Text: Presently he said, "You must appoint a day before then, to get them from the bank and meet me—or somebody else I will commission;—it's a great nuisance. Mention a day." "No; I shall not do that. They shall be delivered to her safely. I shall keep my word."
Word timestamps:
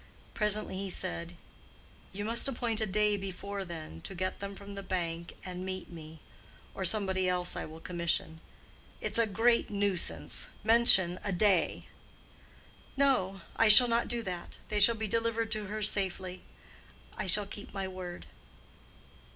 Presently 0.33 0.77
he 0.77 0.89
said, 0.89 1.35
"You 2.11 2.25
must 2.25 2.47
appoint 2.47 2.81
a 2.81 2.87
day 2.87 3.17
before 3.17 3.63
then, 3.63 4.01
to 4.01 4.15
get 4.15 4.39
them 4.39 4.55
from 4.55 4.73
the 4.73 4.81
bank 4.81 5.35
and 5.45 5.63
meet 5.63 5.91
me—or 5.91 6.83
somebody 6.85 7.29
else 7.29 7.55
I 7.55 7.65
will 7.65 7.79
commission;—it's 7.79 9.19
a 9.19 9.27
great 9.27 9.69
nuisance. 9.69 10.47
Mention 10.63 11.19
a 11.23 11.31
day." 11.31 11.85
"No; 12.97 13.41
I 13.55 13.67
shall 13.67 13.87
not 13.87 14.07
do 14.07 14.23
that. 14.23 14.57
They 14.69 14.79
shall 14.79 14.95
be 14.95 15.07
delivered 15.07 15.51
to 15.51 15.67
her 15.67 15.83
safely. 15.83 16.41
I 17.15 17.27
shall 17.27 17.45
keep 17.45 17.71
my 17.71 17.87
word." 17.87 18.25